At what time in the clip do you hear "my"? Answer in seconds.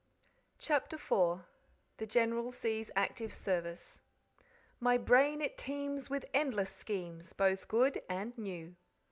4.79-4.97